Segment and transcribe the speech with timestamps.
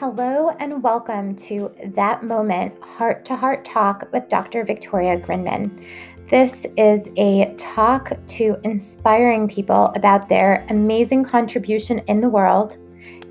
[0.00, 4.62] Hello, and welcome to That Moment Heart to Heart Talk with Dr.
[4.62, 5.84] Victoria Grinman.
[6.28, 12.76] This is a talk to inspiring people about their amazing contribution in the world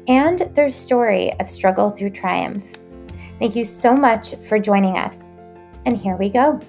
[0.10, 2.76] and their story of struggle through triumph.
[3.40, 5.38] Thank you so much for joining us.
[5.86, 6.60] And here we go.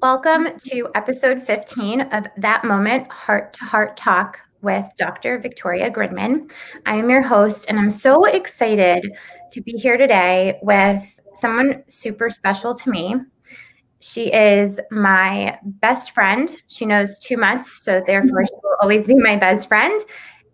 [0.00, 5.40] Welcome to episode 15 of That Moment Heart to Heart Talk with Dr.
[5.40, 6.52] Victoria Grinman.
[6.86, 9.12] I am your host, and I'm so excited
[9.50, 11.02] to be here today with
[11.34, 13.16] someone super special to me.
[13.98, 16.48] She is my best friend.
[16.68, 20.00] She knows too much, so therefore, she will always be my best friend.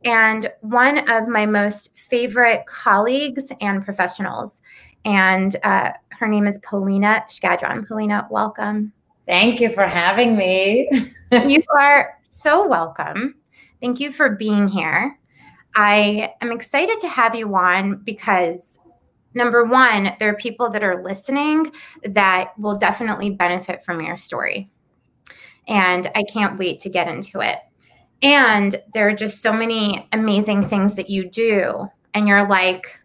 [0.07, 4.63] And one of my most favorite colleagues and professionals.
[5.05, 7.87] And uh, her name is Polina Shkadron.
[7.87, 8.95] Polina, welcome.
[9.27, 10.89] Thank you for having me.
[11.33, 13.37] you are so welcome.
[13.81, 15.19] Thank you for being here.
[15.77, 18.81] I am excited to have you on because
[19.35, 24.71] number one, there are people that are listening that will definitely benefit from your story.
[25.67, 27.59] And I can't wait to get into it.
[28.23, 31.89] And there are just so many amazing things that you do.
[32.13, 32.99] And you're like,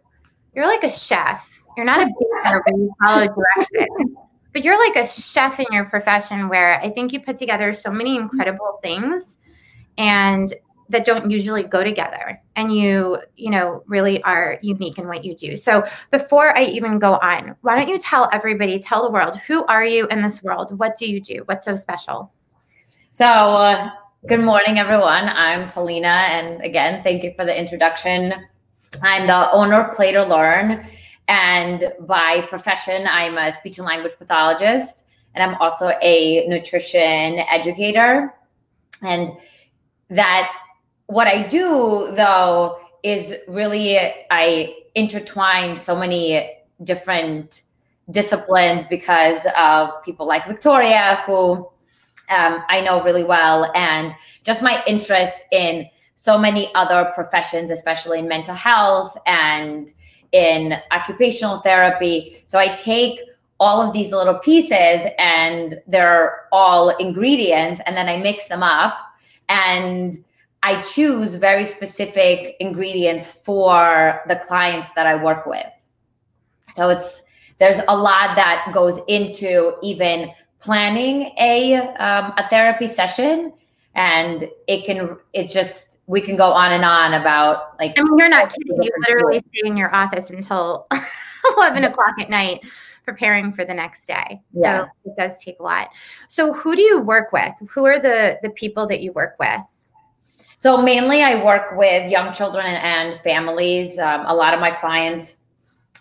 [0.54, 1.60] you're like a chef.
[1.76, 4.16] You're not a baker, but you follow direction
[4.52, 7.90] but you're like a chef in your profession where I think you put together so
[7.90, 9.38] many incredible things
[9.98, 10.52] and
[10.88, 12.40] that don't usually go together.
[12.56, 15.56] And you you know really are unique in what you do.
[15.56, 19.64] So before i even go on why don't you tell everybody tell the world who
[19.66, 20.76] are you in this world?
[20.78, 21.42] What do you do?
[21.46, 22.32] What's so special?
[23.12, 23.90] So uh,
[24.26, 25.28] good morning everyone.
[25.28, 28.34] I'm Polina and again thank you for the introduction.
[29.02, 30.84] I'm the owner of play to learn
[31.30, 38.34] and by profession, I'm a speech and language pathologist, and I'm also a nutrition educator.
[39.02, 39.30] And
[40.08, 40.50] that
[41.06, 43.96] what I do though is really
[44.32, 46.50] I intertwine so many
[46.82, 47.62] different
[48.10, 51.58] disciplines because of people like Victoria, who
[52.28, 58.18] um, I know really well, and just my interest in so many other professions, especially
[58.18, 59.92] in mental health and
[60.32, 62.42] in occupational therapy.
[62.46, 63.20] So I take
[63.58, 68.94] all of these little pieces and they're all ingredients and then I mix them up
[69.48, 70.16] and
[70.62, 75.66] I choose very specific ingredients for the clients that I work with.
[76.72, 77.22] So it's
[77.58, 80.30] there's a lot that goes into even
[80.60, 83.52] planning a um, a therapy session
[83.94, 88.18] and it can it just we can go on and on about like I mean
[88.18, 88.82] you're not kidding.
[88.82, 90.86] You literally stay in your office until
[91.56, 92.60] eleven o'clock at night
[93.04, 94.40] preparing for the next day.
[94.52, 94.86] So yeah.
[95.04, 95.88] it does take a lot.
[96.28, 97.52] So who do you work with?
[97.70, 99.60] Who are the the people that you work with?
[100.58, 103.98] So mainly I work with young children and, and families.
[103.98, 105.38] Um, a lot of my clients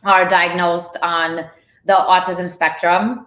[0.03, 1.49] are diagnosed on
[1.85, 3.25] the autism spectrum.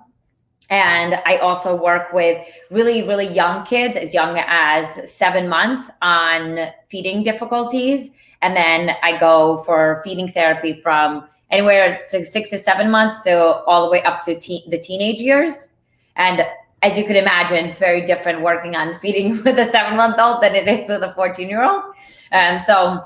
[0.71, 6.69] And I also work with really, really young kids, as young as seven months, on
[6.89, 8.11] feeding difficulties.
[8.41, 13.85] And then I go for feeding therapy from anywhere six, to seven months to all
[13.85, 15.73] the way up to te- the teenage years.
[16.17, 16.43] And
[16.83, 20.43] as you could imagine, it's very different working on feeding with a seven month old
[20.43, 21.83] than it is with a 14 year old.
[22.31, 23.05] And so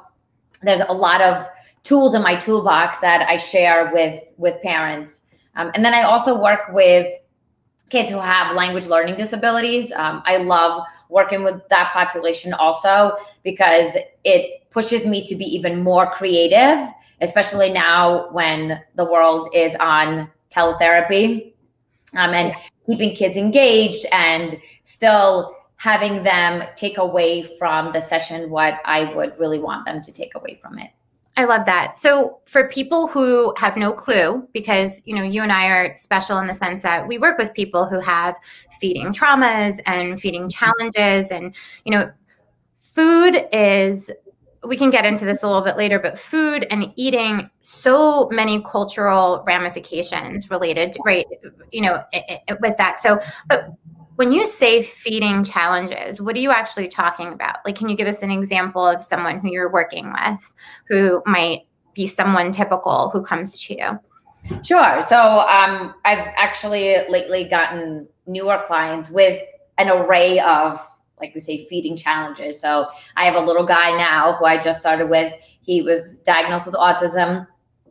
[0.62, 1.46] there's a lot of
[1.82, 5.22] tools in my toolbox that I share with with parents.
[5.54, 7.10] Um, and then I also work with
[7.88, 9.92] kids who have language learning disabilities.
[9.92, 15.82] Um, I love working with that population also because it pushes me to be even
[15.82, 16.88] more creative,
[17.20, 21.52] especially now when the world is on teletherapy
[22.14, 22.54] um, and
[22.86, 29.38] keeping kids engaged and still having them take away from the session what I would
[29.38, 30.90] really want them to take away from it.
[31.36, 31.98] I love that.
[31.98, 36.38] So for people who have no clue, because you know you and I are special
[36.38, 38.36] in the sense that we work with people who have
[38.80, 41.54] feeding traumas and feeding challenges, and
[41.84, 42.10] you know,
[42.80, 44.10] food is.
[44.64, 48.60] We can get into this a little bit later, but food and eating so many
[48.62, 51.24] cultural ramifications related, to, right?
[51.70, 52.02] You know,
[52.60, 53.00] with that.
[53.00, 53.70] So, but
[54.16, 57.56] when you say feeding challenges, what are you actually talking about?
[57.64, 60.54] Like, can you give us an example of someone who you're working with
[60.88, 64.00] who might be someone typical who comes to you?
[64.62, 65.02] Sure.
[65.06, 69.40] So um, I've actually lately gotten newer clients with
[69.78, 70.80] an array of,
[71.20, 72.60] like we say, feeding challenges.
[72.60, 75.32] So I have a little guy now who I just started with.
[75.62, 77.46] He was diagnosed with autism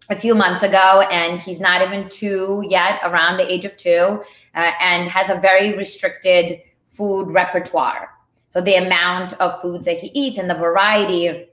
[0.09, 4.21] a few months ago, and he's not even two yet, around the age of two,
[4.55, 8.09] uh, and has a very restricted food repertoire.
[8.49, 11.49] So the amount of foods that he eats and the variety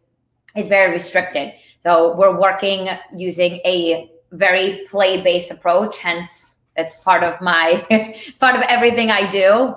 [0.55, 1.53] is very restricted.
[1.83, 5.99] So we're working using a very play-based approach.
[5.99, 7.85] Hence, it's part of my
[8.41, 9.75] part of everything I do.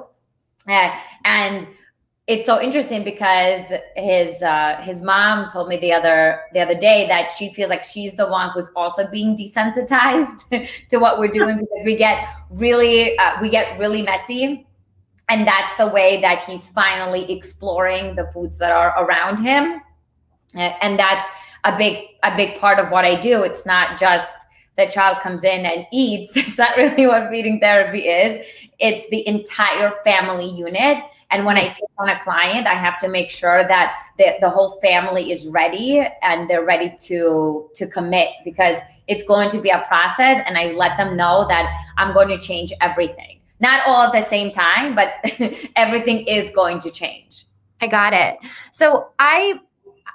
[0.68, 1.68] Uh, and
[2.27, 3.62] it's so interesting because
[3.95, 7.83] his uh, his mom told me the other the other day that she feels like
[7.83, 13.18] she's the one who's also being desensitized to what we're doing because we get really
[13.19, 14.66] uh, we get really messy.
[15.27, 19.81] And that's the way that he's finally exploring the foods that are around him.
[20.54, 21.27] And that's
[21.63, 23.44] a big a big part of what i do.
[23.44, 24.44] It's not just
[24.77, 28.45] the child comes in and eats that's not really what feeding therapy is
[28.80, 30.98] it's the entire family unit
[31.31, 34.50] and when i take on a client i have to make sure that the, the
[34.50, 39.69] whole family is ready and they're ready to to commit because it's going to be
[39.69, 44.07] a process and i let them know that i'm going to change everything not all
[44.07, 45.13] at the same time, but
[45.75, 47.45] everything is going to change.
[47.81, 48.38] I got it.
[48.72, 49.60] So I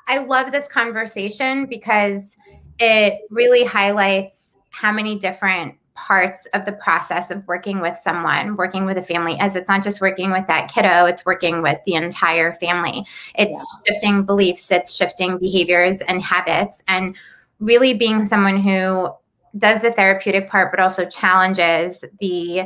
[0.07, 2.37] I love this conversation because
[2.79, 4.39] it really highlights
[4.70, 9.37] how many different parts of the process of working with someone, working with a family,
[9.38, 13.05] as it's not just working with that kiddo, it's working with the entire family.
[13.34, 13.50] It's
[13.87, 13.93] yeah.
[13.93, 17.14] shifting beliefs, it's shifting behaviors and habits, and
[17.58, 19.11] really being someone who
[19.58, 22.62] does the therapeutic part, but also challenges the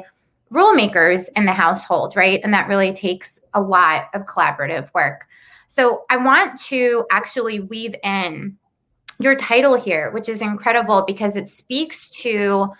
[0.51, 2.41] rule makers in the household, right?
[2.45, 5.25] And that really takes a lot of collaborative work.
[5.67, 8.57] So I want to actually weave in
[9.19, 12.71] your title here, which is incredible because it speaks to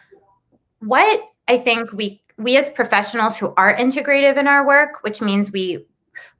[0.81, 5.53] what I think we we as professionals who are integrative in our work, which means
[5.53, 5.87] we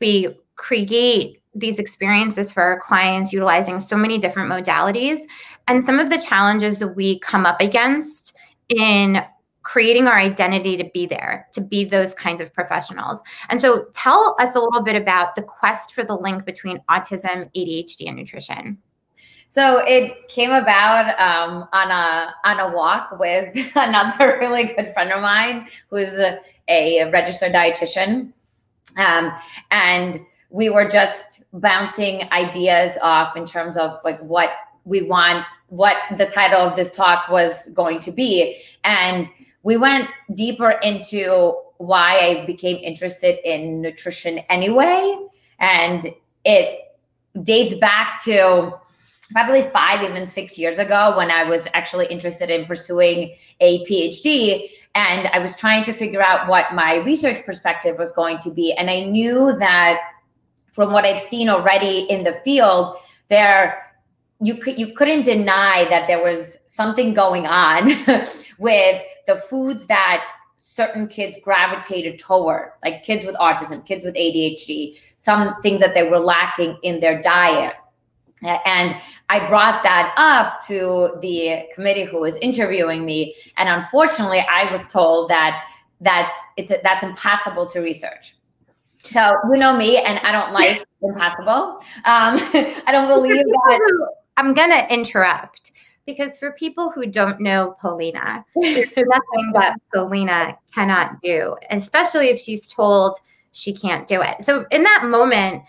[0.01, 5.21] we create these experiences for our clients utilizing so many different modalities
[5.69, 8.35] and some of the challenges that we come up against
[8.69, 9.23] in
[9.63, 13.21] creating our identity to be there, to be those kinds of professionals.
[13.49, 17.51] And so tell us a little bit about the quest for the link between autism,
[17.57, 18.79] ADHD, and nutrition.
[19.55, 25.13] So it came about um, on a on a walk with another really good friend
[25.13, 28.33] of mine who's a, a registered dietitian,
[28.97, 29.33] um,
[29.71, 30.21] and
[30.51, 34.51] we were just bouncing ideas off in terms of like what
[34.85, 39.29] we want, what the title of this talk was going to be, and
[39.63, 45.17] we went deeper into why I became interested in nutrition anyway.
[45.61, 46.09] And
[46.45, 46.81] it
[47.45, 48.81] dates back to
[49.35, 54.71] probably five, even six years ago when I was actually interested in pursuing a PhD.
[54.95, 58.73] And I was trying to figure out what my research perspective was going to be.
[58.75, 59.99] And I knew that
[60.73, 62.97] from what I've seen already in the field,
[63.29, 63.83] there
[64.41, 67.89] you could you couldn't deny that there was something going on
[68.59, 70.25] with the foods that
[70.57, 76.09] certain kids gravitated toward, like kids with autism, kids with ADHD, some things that they
[76.09, 77.75] were lacking in their diet.
[78.43, 78.97] And
[79.29, 84.91] I brought that up to the committee who was interviewing me, and unfortunately, I was
[84.93, 85.65] told that
[86.01, 88.37] that's it's that's impossible to research.
[89.03, 91.79] So you know me, and I don't like impossible.
[92.05, 92.39] Um,
[92.87, 94.09] I don't believe that.
[94.37, 95.73] I'm gonna interrupt
[96.07, 102.39] because for people who don't know Polina, there's nothing that Polina cannot do, especially if
[102.39, 103.19] she's told
[103.53, 104.43] she can't do it.
[104.43, 105.63] So in that moment,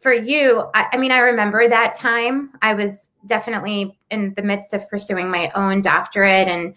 [0.00, 2.52] for you, I, I, mean, I remember that time.
[2.62, 6.74] I was definitely in the midst of pursuing my own doctorate, and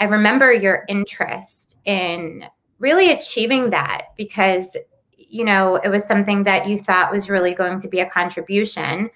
[0.00, 2.44] I remember your interest in
[2.82, 4.76] really achieving that because
[5.16, 9.08] you know it was something that you thought was really going to be a contribution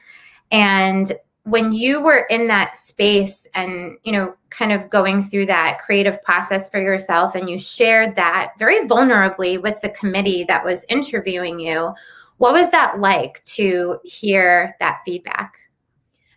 [0.52, 5.78] and when you were in that space and you know kind of going through that
[5.84, 10.86] creative process for yourself and you shared that very vulnerably with the committee that was
[10.88, 11.92] interviewing you
[12.38, 15.58] what was that like to hear that feedback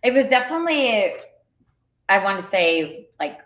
[0.03, 1.13] it was definitely
[2.09, 3.39] i want to say like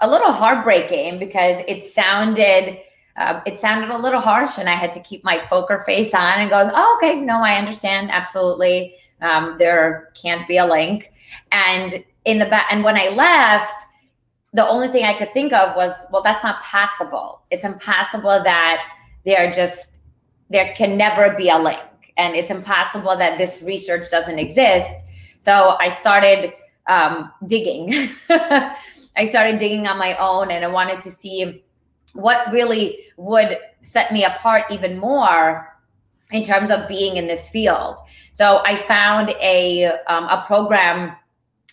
[0.00, 2.78] a little heartbreaking because it sounded
[3.16, 6.40] uh, it sounded a little harsh and i had to keep my poker face on
[6.40, 11.10] and go oh okay no i understand absolutely um, there can't be a link.
[11.52, 13.86] And in the back, and when I left,
[14.52, 17.42] the only thing I could think of was, well, that's not possible.
[17.50, 18.82] It's impossible that
[19.24, 20.00] there just
[20.48, 21.78] there can never be a link,
[22.20, 24.94] and it's impossible that this research doesn't exist.
[25.38, 26.52] So I started
[26.86, 28.10] um, digging.
[28.28, 31.64] I started digging on my own, and I wanted to see
[32.12, 35.66] what really would set me apart even more
[36.30, 37.96] in terms of being in this field.
[38.32, 41.16] So I found a um, a program,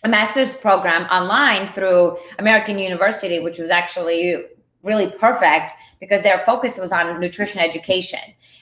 [0.04, 4.44] a master's program online through American University, which was actually
[4.82, 8.20] really perfect because their focus was on nutrition education.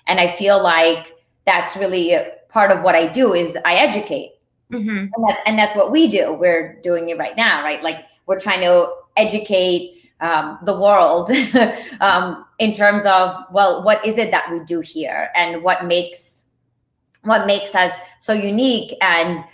[0.09, 1.16] And I feel like
[1.47, 2.17] that's really
[2.49, 4.33] part of what I do is I educate.
[4.73, 4.99] Mm-hmm.
[4.99, 6.33] And, that, and that's what we do.
[6.33, 7.83] We're doing it right now, right?
[7.83, 11.31] Like we're trying to educate um, the world
[12.01, 16.45] um, in terms of well what is it that we do here and what makes
[17.23, 19.45] what makes us so unique and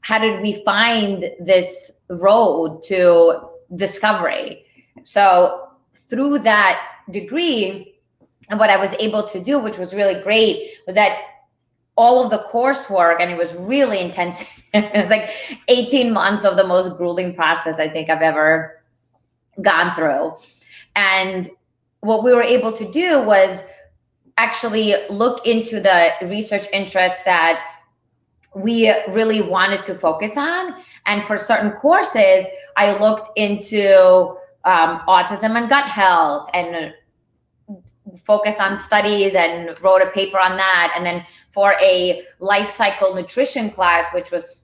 [0.00, 3.40] how did we find this road to
[3.74, 4.64] discovery
[5.04, 6.80] so through that
[7.10, 7.96] degree
[8.48, 11.18] and what i was able to do which was really great was that
[11.96, 14.44] all of the coursework and it was really intense
[14.74, 15.30] it was like
[15.68, 18.82] 18 months of the most grueling process i think i've ever
[19.60, 20.32] gone through.
[20.96, 21.50] And
[22.00, 23.64] what we were able to do was
[24.38, 27.62] actually look into the research interests that
[28.54, 30.74] we really wanted to focus on.
[31.06, 32.46] And for certain courses,
[32.76, 36.94] I looked into um, autism and gut health and
[38.16, 40.92] focus on studies and wrote a paper on that.
[40.96, 44.58] And then for a life cycle nutrition class, which was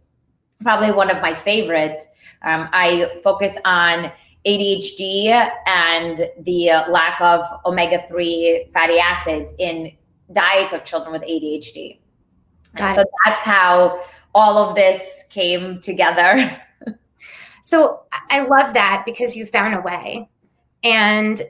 [0.63, 2.07] probably one of my favorites,
[2.43, 4.13] um, I focused on
[4.47, 9.93] ADHD and the lack of omega 3 fatty acids in
[10.33, 11.99] diets of children with ADHD.
[12.95, 14.01] so that's how
[14.35, 16.61] all of this came together.
[17.63, 20.29] so I love that because you found a way.
[20.85, 21.43] And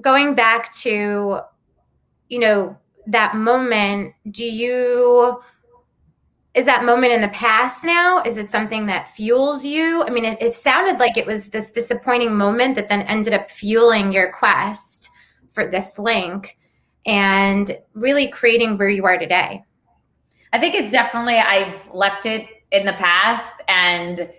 [0.00, 1.40] going back to,
[2.28, 2.76] you know,
[3.06, 5.40] that moment, do you
[6.56, 8.22] is that moment in the past now?
[8.22, 10.02] Is it something that fuels you?
[10.02, 13.50] I mean, it, it, sounded like it was this disappointing moment that then ended up
[13.50, 15.10] fueling your quest
[15.52, 16.56] for this link
[17.04, 19.62] and really creating where you are today.
[20.54, 24.30] I think it's definitely, I've left it in the past and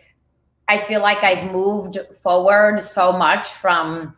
[0.67, 4.16] I feel like I've moved forward so much from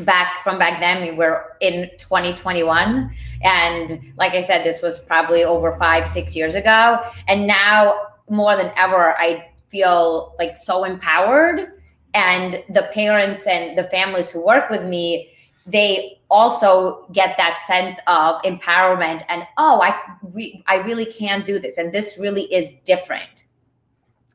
[0.00, 3.10] back from back then we were in 2021
[3.42, 7.02] and like i said this was probably over five six years ago.
[7.28, 7.94] And now
[8.30, 11.72] more than ever i feel like so empowered.
[12.14, 15.30] And the parents and the families who work with me
[15.66, 19.96] they also get that sense of empowerment and oh i
[20.32, 23.44] re- i really can do this and this really is different.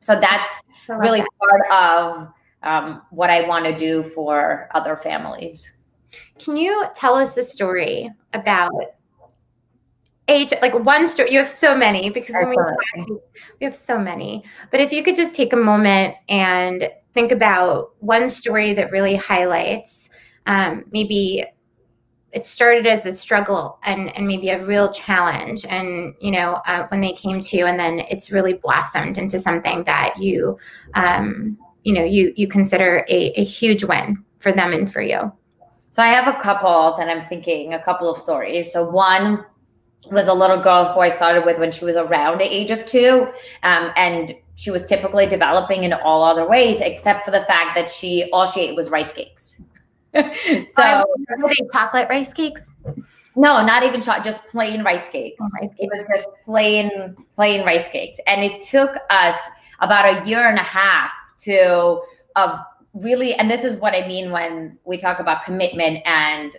[0.00, 0.54] So that's
[0.88, 2.28] really part of
[2.62, 5.74] um, what I want to do for other families.
[6.38, 8.72] Can you tell us a story about
[10.28, 11.32] age, like one story?
[11.32, 13.16] You have so many because we,
[13.60, 14.44] we have so many.
[14.70, 19.16] But if you could just take a moment and think about one story that really
[19.16, 20.08] highlights
[20.48, 21.44] um, maybe
[22.32, 26.86] it started as a struggle and, and maybe a real challenge and you know uh,
[26.88, 30.58] when they came to you and then it's really blossomed into something that you
[30.94, 31.56] um,
[31.88, 35.32] you know you you consider a, a huge win for them and for you
[35.90, 39.42] so i have a couple that i'm thinking a couple of stories so one
[40.10, 42.84] was a little girl who i started with when she was around the age of
[42.84, 43.26] two
[43.62, 47.90] um, and she was typically developing in all other ways except for the fact that
[47.90, 49.60] she all she ate was rice cakes
[50.14, 51.04] so
[51.38, 52.70] were chocolate rice cakes
[53.36, 55.36] no, not even chocolate, just plain rice cakes.
[55.40, 55.76] Oh, rice cakes.
[55.78, 58.18] It was just plain, plain rice cakes.
[58.26, 59.36] And it took us
[59.78, 62.02] about a year and a half to
[62.36, 62.58] of
[62.94, 66.56] really and this is what i mean when we talk about commitment and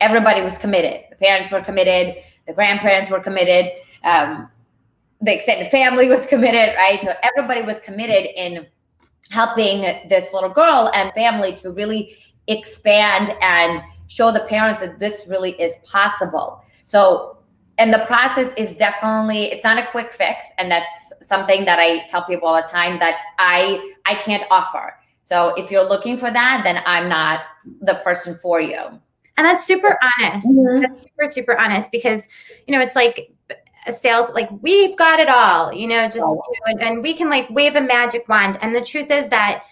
[0.00, 1.04] everybody was committed.
[1.10, 2.22] The parents were committed.
[2.46, 3.70] The grandparents were committed.
[4.02, 4.48] Um,
[5.20, 7.02] the extended family was committed right?
[7.02, 8.66] So everybody was committed in
[9.30, 12.16] helping this little girl and family to really
[12.48, 16.64] expand and show the parents that this really is possible.
[16.86, 17.38] So
[17.80, 20.46] and the process is definitely it's not a quick fix.
[20.58, 24.94] And that's something that i tell people all the time that i i can't offer.
[25.22, 27.40] So if you're looking for that then i'm not
[27.80, 28.78] the person for you.
[29.36, 30.46] And that's super honest.
[30.46, 30.82] Mm-hmm.
[30.82, 32.28] that's super super honest because
[32.68, 33.32] you know it's like
[33.88, 37.14] a sales like we've got it all you know just you know, and, and we
[37.14, 38.58] can like wave a magic wand.
[38.60, 39.64] And the truth is that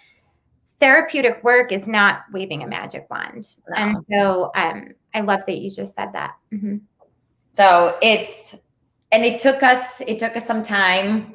[0.79, 3.47] therapeutic work is not waving a magic wand.
[3.69, 3.75] No.
[3.75, 6.35] and so um, i love that you just said that.
[6.51, 6.77] Mm-hmm.
[7.53, 8.55] So it's
[9.11, 11.33] and it took us it took us some time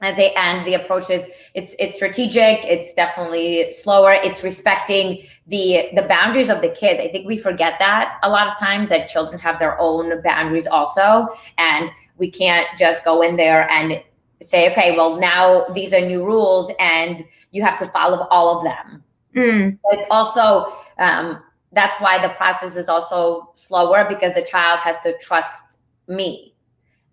[0.00, 5.88] at the end the approach is it's it's strategic it's definitely slower it's respecting the
[5.94, 9.08] the boundaries of the kids i think we forget that a lot of times that
[9.08, 14.00] children have their own boundaries also and we can't just go in there and
[14.40, 18.62] say okay well now these are new rules and you have to follow all of
[18.62, 19.02] them
[19.34, 19.78] mm.
[19.90, 25.16] but also um, that's why the process is also slower because the child has to
[25.18, 26.54] trust me.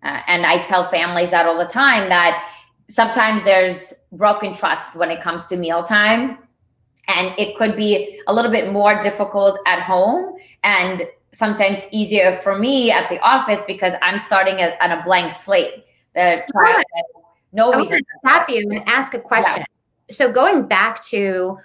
[0.02, 2.48] Uh, and I tell families that all the time that
[2.88, 6.38] sometimes there's broken trust when it comes to mealtime.
[7.08, 10.36] And it could be a little bit more difficult at home.
[10.64, 15.32] And sometimes easier for me at the office because I'm starting at, on a blank
[15.32, 15.84] slate.
[16.14, 16.84] The child
[17.52, 17.98] no I reason.
[17.98, 19.64] To stop you and ask a question.
[20.10, 21.58] So going back to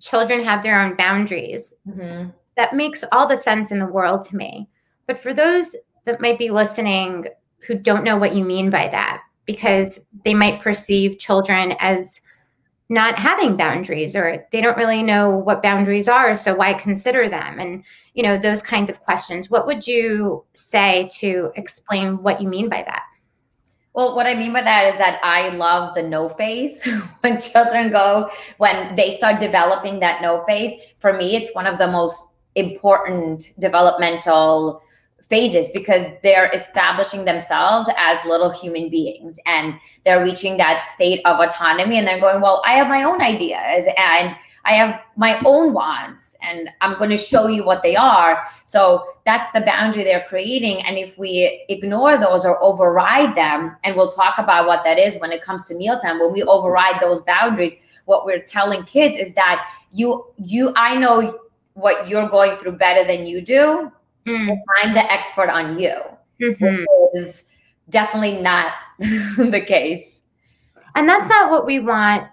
[0.00, 2.32] children have their own boundaries, Mhm.
[2.56, 4.68] that makes all the sense in the world to me.
[5.06, 5.74] But for those
[6.04, 7.26] that might be listening
[7.66, 12.20] who don't know what you mean by that, because they might perceive children as
[12.90, 17.58] not having boundaries or they don't really know what boundaries are so why consider them
[17.58, 22.48] and you know those kinds of questions what would you say to explain what you
[22.48, 23.02] mean by that
[23.98, 26.80] Well, what I mean by that is that I love the no phase.
[27.22, 31.78] when children go, when they start developing that no phase, for me, it's one of
[31.78, 34.80] the most important developmental
[35.28, 41.38] phases because they're establishing themselves as little human beings and they're reaching that state of
[41.38, 45.72] autonomy and they're going, Well, I have my own ideas and I have my own
[45.72, 48.42] wants and I'm going to show you what they are.
[48.66, 50.82] So that's the boundary they're creating.
[50.82, 55.16] And if we ignore those or override them, and we'll talk about what that is
[55.20, 59.32] when it comes to mealtime, when we override those boundaries, what we're telling kids is
[59.34, 61.38] that you, you, I know
[61.72, 63.90] what you're going through better than you do.
[64.26, 65.94] Mm, I'm the expert on you.
[66.40, 66.84] mhm.
[67.14, 67.44] Is
[67.88, 70.22] definitely not the case.
[70.94, 72.28] and that's not what we want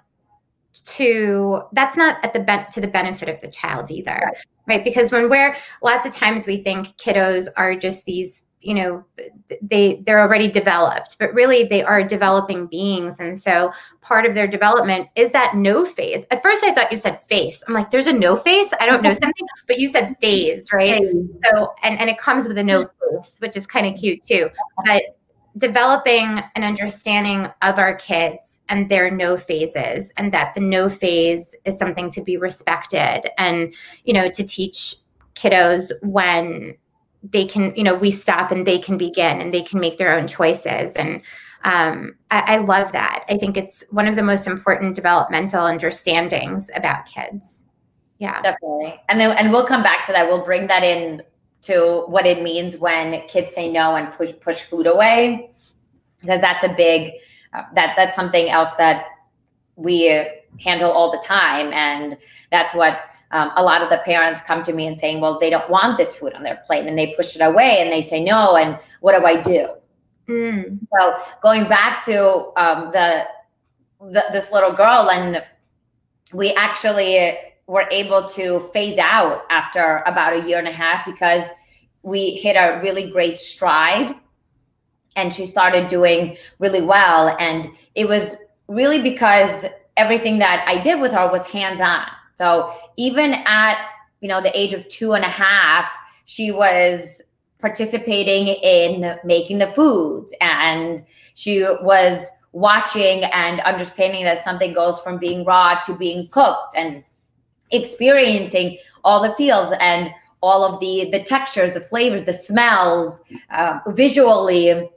[0.86, 4.30] to that's not at the ben- to the benefit of the child either
[4.68, 9.06] right because when we're lots of times we think kiddos are just these you know
[9.62, 13.20] they they're already developed but really they are developing beings.
[13.20, 16.26] And so part of their development is that no phase.
[16.32, 17.64] At first i thought you said face.
[17.68, 18.72] I'm like there's a no face?
[18.80, 21.02] I don't know something but you said phase right?
[21.46, 23.18] So and and it comes with a no mm-hmm.
[23.18, 24.50] face which is kind of cute too.
[24.86, 25.04] But
[25.58, 31.56] developing an understanding of our kids and their no phases and that the no phase
[31.64, 34.96] is something to be respected and you know to teach
[35.36, 36.76] kiddos when
[37.32, 40.14] they can you know we stop and they can begin and they can make their
[40.14, 40.96] own choices.
[40.96, 41.22] And
[41.64, 43.26] um, I, I love that.
[43.30, 47.64] I think it's one of the most important developmental understandings about kids.
[48.20, 48.42] Yeah.
[48.42, 49.00] Definitely.
[49.10, 50.28] And then and we'll come back to that.
[50.28, 51.24] We'll bring that in
[51.62, 55.50] to what it means when kids say no and push push food away
[56.22, 57.14] because that's a big
[57.54, 59.08] uh, that that's something else that
[59.76, 60.28] we
[60.60, 61.74] handle all the time.
[61.74, 62.18] And
[62.52, 63.00] that's what
[63.32, 65.98] um, a lot of the parents come to me and saying well they don't want
[65.98, 68.78] this food on their plate and they push it away and they say no and
[69.02, 69.68] what do i do
[70.28, 73.26] Mm, so going back to um, the,
[74.12, 75.44] the this little girl, and
[76.34, 81.48] we actually were able to phase out after about a year and a half because
[82.02, 84.16] we hit a really great stride,
[85.16, 87.36] and she started doing really well.
[87.40, 92.06] And it was really because everything that I did with her was hands on.
[92.36, 93.78] So even at
[94.22, 95.90] you know the age of two and a half,
[96.26, 97.22] she was
[97.60, 105.18] participating in making the foods and she was watching and understanding that something goes from
[105.18, 107.04] being raw to being cooked and
[107.72, 113.80] experiencing all the feels and all of the the textures the flavors the smells uh,
[113.90, 114.88] visually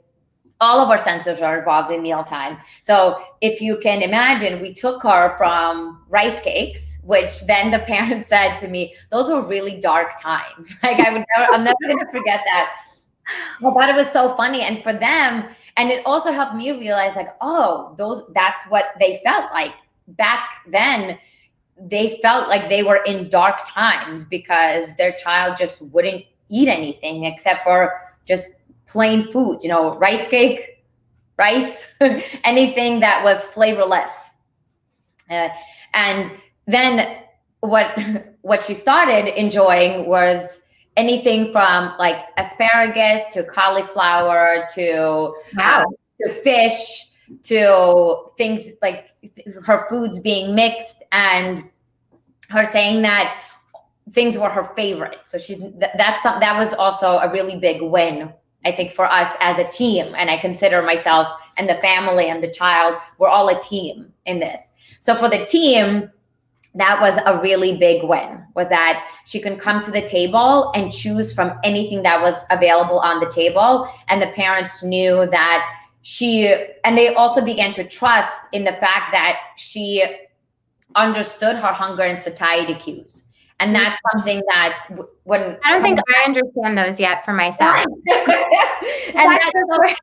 [0.61, 2.57] all of our senses are involved in mealtime.
[2.81, 8.29] So if you can imagine, we took her from rice cakes, which then the parents
[8.29, 10.75] said to me, those were really dark times.
[10.83, 12.71] Like I would never, I'm never gonna forget that.
[13.27, 14.61] I thought it was so funny.
[14.61, 19.21] And for them, and it also helped me realize, like, oh, those that's what they
[19.23, 19.73] felt like
[20.09, 21.17] back then.
[21.81, 27.23] They felt like they were in dark times because their child just wouldn't eat anything
[27.23, 28.49] except for just
[28.85, 30.83] plain foods, you know, rice cake,
[31.37, 31.87] rice,
[32.43, 34.35] anything that was flavorless.
[35.29, 35.49] Uh,
[35.93, 36.31] and
[36.69, 37.17] then
[37.61, 37.99] what
[38.41, 40.61] what she started enjoying was
[40.97, 45.85] anything from like asparagus to cauliflower to wow.
[46.21, 47.05] to fish
[47.43, 49.09] to things like
[49.63, 51.69] her foods being mixed and
[52.49, 53.37] her saying that
[54.13, 55.19] things were her favorite.
[55.23, 58.33] So she's th- that's some, that was also a really big win
[58.65, 60.13] i think for us as a team.
[60.17, 61.27] And i consider myself
[61.57, 64.71] and the family and the child we're all a team in this.
[64.99, 66.11] So for the team
[66.75, 70.91] that was a really big win was that she can come to the table and
[70.91, 73.89] choose from anything that was available on the table.
[74.07, 76.53] And the parents knew that she
[76.83, 80.05] and they also began to trust in the fact that she
[80.95, 83.23] understood her hunger and satiety cues.
[83.59, 84.87] And that's something that
[85.23, 87.83] when i don't think i understand those yet for myself.
[89.15, 89.95] And that's so,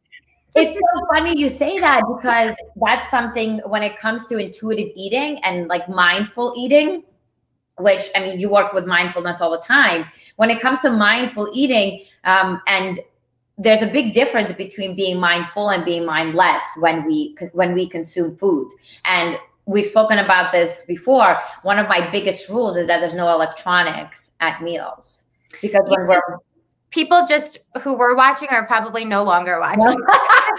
[0.54, 5.38] it's so funny you say that because that's something when it comes to intuitive eating
[5.42, 7.02] and like mindful eating
[7.78, 10.06] which I mean, you work with mindfulness all the time.
[10.36, 13.00] When it comes to mindful eating, um, and
[13.58, 18.36] there's a big difference between being mindful and being mindless when we when we consume
[18.36, 18.74] foods.
[19.04, 21.38] And we've spoken about this before.
[21.62, 25.26] One of my biggest rules is that there's no electronics at meals
[25.60, 26.20] because when we're
[26.90, 29.80] people just who were watching are probably no longer watching.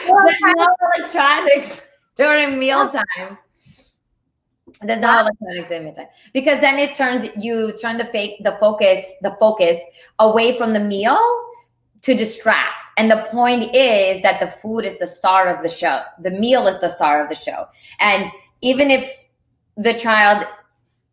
[0.08, 1.82] there's no electronics
[2.16, 3.38] during mealtime.
[4.82, 9.16] There's no electronics during mealtime because then it turns you turn the fake the focus
[9.22, 9.80] the focus
[10.20, 11.20] away from the meal
[12.02, 12.74] to distract.
[12.98, 16.02] And the point is that the food is the star of the show.
[16.24, 17.66] The meal is the star of the show.
[18.00, 18.28] And
[18.62, 19.12] even if
[19.76, 20.48] the child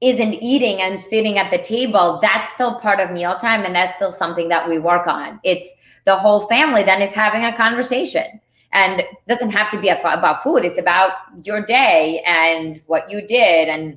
[0.00, 4.12] isn't eating and sitting at the table, that's still part of mealtime and that's still
[4.12, 5.40] something that we work on.
[5.44, 8.40] It's the whole family then is having a conversation.
[8.72, 11.12] And it doesn't have to be about food, it's about
[11.44, 13.68] your day and what you did.
[13.68, 13.96] And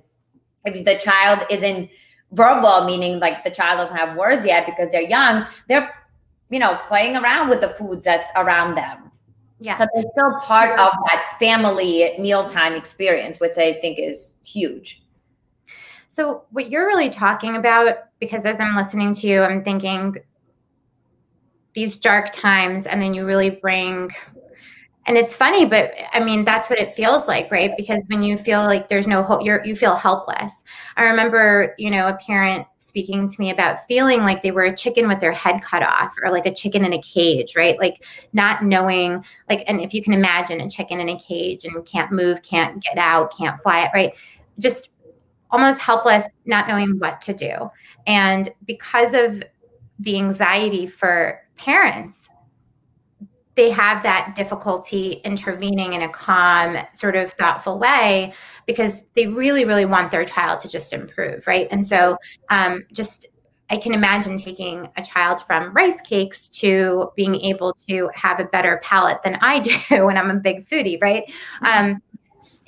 [0.65, 1.89] if the child isn't
[2.31, 5.91] verbal, meaning like the child doesn't have words yet because they're young, they're,
[6.49, 9.11] you know, playing around with the foods that's around them.
[9.59, 9.75] Yeah.
[9.75, 15.01] So they're still part of that family mealtime experience, which I think is huge.
[16.17, 20.17] So, what you're really talking about, because as I'm listening to you, I'm thinking
[21.73, 24.09] these dark times, and then you really bring,
[25.05, 27.77] and it's funny, but I mean, that's what it feels like, right?
[27.77, 30.63] Because when you feel like there's no hope, you feel helpless.
[30.95, 34.75] I remember, you know, a parent speaking to me about feeling like they were a
[34.75, 37.77] chicken with their head cut off or like a chicken in a cage, right?
[37.77, 38.03] Like
[38.33, 42.11] not knowing, like, and if you can imagine a chicken in a cage and can't
[42.11, 44.13] move, can't get out, can't fly it, right?
[44.57, 44.89] Just
[45.51, 47.69] almost helpless, not knowing what to do.
[48.05, 49.43] And because of
[49.99, 52.29] the anxiety for parents,
[53.55, 58.33] they have that difficulty intervening in a calm, sort of thoughtful way
[58.67, 61.67] because they really, really want their child to just improve, right?
[61.71, 62.17] And so,
[62.49, 63.27] um, just
[63.69, 68.45] I can imagine taking a child from rice cakes to being able to have a
[68.45, 71.23] better palate than I do when I'm a big foodie, right?
[71.65, 72.01] Um,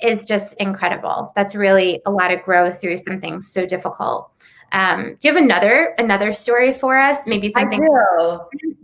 [0.02, 1.32] is just incredible.
[1.36, 4.30] That's really a lot of growth through something so difficult.
[4.72, 7.18] Um, do you have another another story for us?
[7.26, 7.82] Maybe something.
[7.82, 8.76] I do.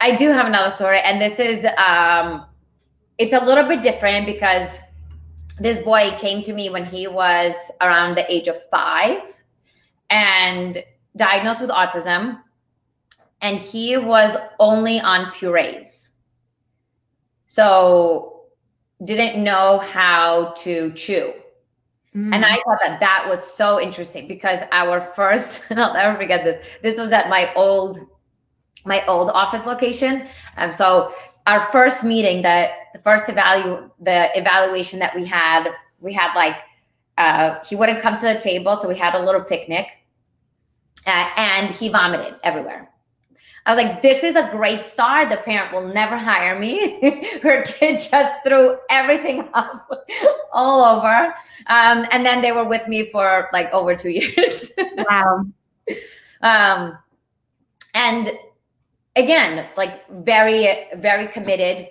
[0.00, 2.46] I do have another story, and this is um,
[3.18, 4.78] it's a little bit different because
[5.58, 9.20] this boy came to me when he was around the age of five
[10.08, 10.82] and
[11.16, 12.40] diagnosed with autism,
[13.42, 16.12] and he was only on purees.
[17.46, 18.39] So
[19.04, 21.32] didn't know how to chew.
[22.14, 22.34] Mm.
[22.34, 26.44] And I thought that that was so interesting because our first, and I'll never forget
[26.44, 26.66] this.
[26.82, 27.98] This was at my old,
[28.84, 30.26] my old office location.
[30.56, 31.12] Um, so
[31.46, 35.68] our first meeting, that the first evalu, the evaluation that we had,
[36.00, 36.56] we had like,
[37.18, 39.86] uh, he wouldn't come to the table, so we had a little picnic,
[41.06, 42.89] uh, and he vomited everywhere.
[43.66, 45.28] I was like, this is a great start.
[45.28, 47.38] The parent will never hire me.
[47.42, 49.88] Her kid just threw everything up
[50.52, 51.34] all over.
[51.66, 54.70] Um, and then they were with me for like over two years.
[54.96, 55.44] wow.
[56.42, 56.98] Um,
[57.94, 58.32] and
[59.16, 61.88] again, like very, very committed,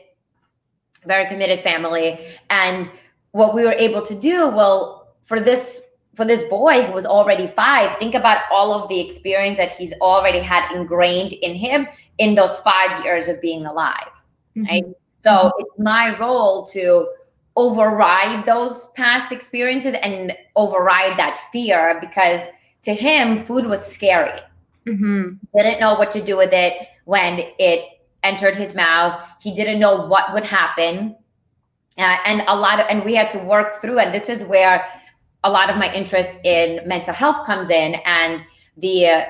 [1.05, 2.19] very committed family.
[2.49, 2.89] And
[3.31, 5.83] what we were able to do, well, for this
[6.19, 9.93] for this boy who was already five, think about all of the experience that he's
[10.01, 14.11] already had ingrained in him in those five years of being alive.
[14.57, 14.65] Mm-hmm.
[14.65, 14.83] Right.
[15.21, 15.49] So mm-hmm.
[15.59, 17.07] it's my role to
[17.55, 22.41] override those past experiences and override that fear because
[22.81, 24.41] to him, food was scary.
[24.87, 25.35] Mm-hmm.
[25.55, 29.23] Didn't know what to do with it when it entered his mouth.
[29.39, 31.15] He didn't know what would happen.
[31.97, 34.85] Uh, and a lot of, and we had to work through, and this is where
[35.43, 38.43] a lot of my interest in mental health comes in and
[38.77, 39.23] the uh,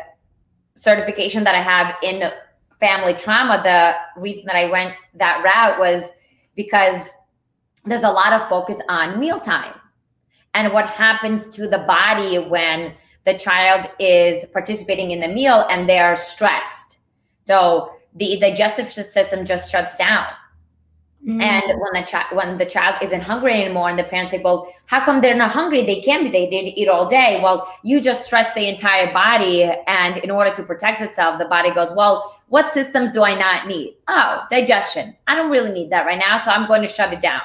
[0.75, 2.31] certification that I have in
[2.79, 6.11] family trauma, the reason that I went that route was
[6.55, 7.11] because
[7.85, 9.73] there's a lot of focus on mealtime
[10.53, 12.93] and what happens to the body when
[13.25, 16.99] the child is participating in the meal and they're stressed.
[17.45, 20.25] So the digestive system just shuts down.
[21.27, 21.41] Mm.
[21.41, 24.73] And when the child when the child isn't hungry anymore, and the parents say, "Well,
[24.85, 25.85] how come they're not hungry?
[25.85, 26.29] They can't be.
[26.29, 30.51] They didn't eat all day." Well, you just stress the entire body, and in order
[30.51, 33.97] to protect itself, the body goes, "Well, what systems do I not need?
[34.07, 35.13] Oh, digestion.
[35.27, 37.41] I don't really need that right now, so I'm going to shut it down."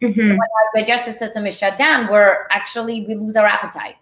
[0.00, 0.30] Mm-hmm.
[0.30, 3.96] When our digestive system is shut down, we're actually we lose our appetite.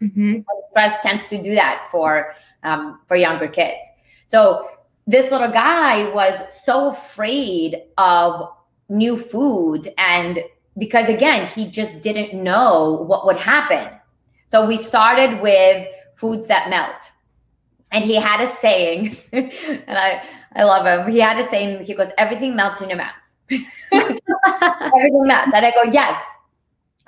[0.00, 0.38] Mm-hmm.
[0.70, 3.84] Stress tends to do that for um, for younger kids.
[4.24, 4.66] So
[5.06, 8.48] this little guy was so afraid of
[8.90, 10.40] new foods and
[10.76, 13.88] because again he just didn't know what would happen
[14.50, 17.12] so we started with foods that melt.
[17.92, 19.52] And he had a saying, and
[19.88, 20.24] I,
[20.54, 21.10] I love him.
[21.10, 23.14] He had a saying, he goes, everything melts in your mouth.
[23.92, 25.54] everything melts.
[25.54, 26.22] And I go, yes,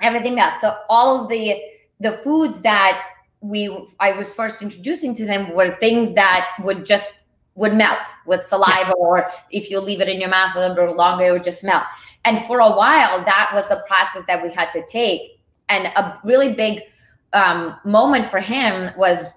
[0.01, 0.61] everything melts.
[0.61, 1.61] So all of the
[1.99, 3.01] the foods that
[3.39, 7.22] we I was first introducing to them were things that would just
[7.55, 8.93] would melt with saliva yeah.
[8.97, 11.63] or if you leave it in your mouth a little bit longer, it would just
[11.63, 11.83] melt.
[12.25, 15.39] And for a while, that was the process that we had to take.
[15.69, 16.81] And a really big
[17.33, 19.33] um, moment for him was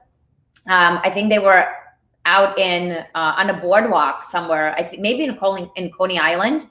[0.69, 1.67] um, I think they were
[2.25, 4.75] out in uh, on a boardwalk somewhere.
[4.75, 6.67] I think maybe in Coney, in Coney Island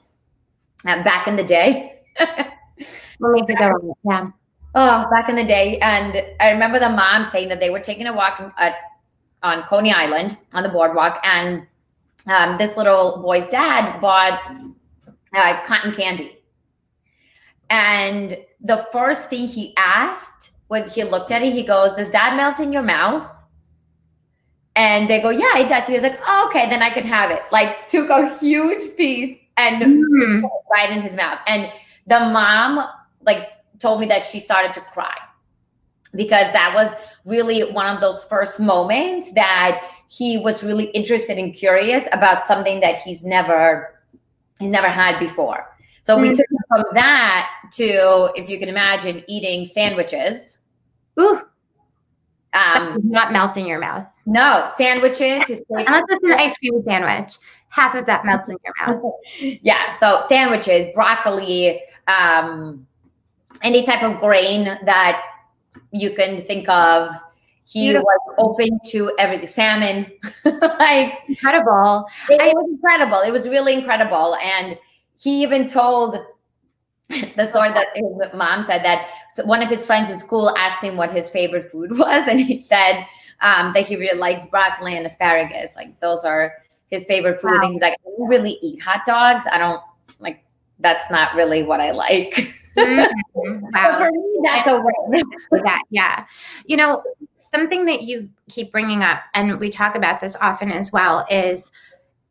[0.86, 2.00] uh, back in the day.
[2.18, 3.96] Let me go.
[4.04, 4.28] Yeah.
[4.74, 8.06] Oh, back in the day, and I remember the mom saying that they were taking
[8.06, 8.74] a walk at,
[9.46, 11.66] on Coney Island on the boardwalk, and
[12.26, 14.40] um, this little boy's dad bought
[15.34, 16.38] uh, cotton candy,
[17.70, 22.36] and the first thing he asked when he looked at it, he goes, "Does that
[22.36, 23.30] melt in your mouth?"
[24.74, 27.30] And they go, "Yeah, it does." He was like, oh, "Okay, then I can have
[27.30, 30.42] it." Like took a huge piece and mm.
[30.70, 31.70] right in his mouth, and
[32.06, 32.86] the mom
[33.22, 35.16] like told me that she started to cry
[36.14, 41.54] because that was really one of those first moments that he was really interested and
[41.54, 44.00] curious about something that he's never
[44.60, 45.66] he's never had before.
[46.02, 46.30] So mm-hmm.
[46.30, 50.58] we took from that to, if you can imagine, eating sandwiches.
[51.18, 51.42] Ooh.
[52.52, 54.06] Um, not melt in your mouth.
[54.24, 55.46] No, sandwiches.
[55.48, 57.34] His Unless it's an ice cream sandwich,
[57.70, 59.12] half of that melts in your mouth.
[59.62, 59.96] yeah.
[59.98, 62.86] So sandwiches, broccoli, um,
[63.62, 65.20] any type of grain that
[65.92, 67.10] you can think of.
[67.68, 68.04] He Beautiful.
[68.04, 70.06] was open to everything, salmon,
[70.78, 72.06] like incredible.
[72.30, 73.20] It, I, it was incredible.
[73.22, 74.78] It was really incredible, and
[75.18, 76.16] he even told
[77.08, 79.08] the story that his mom said that
[79.44, 82.60] one of his friends in school asked him what his favorite food was, and he
[82.60, 83.04] said
[83.40, 85.76] um, that he really likes broccoli and asparagus.
[85.76, 86.52] Like those are
[86.90, 87.58] his favorite foods.
[87.58, 87.64] Wow.
[87.64, 89.44] And he's like, I don't really eat hot dogs.
[89.50, 89.80] I don't
[90.20, 90.44] like.
[90.78, 92.54] That's not really what I like.
[92.76, 93.60] Mm-hmm.
[93.72, 93.98] Wow.
[93.98, 95.22] for me, that's a win.
[95.64, 96.24] that, yeah.
[96.66, 97.02] You know,
[97.54, 101.72] something that you keep bringing up, and we talk about this often as well, is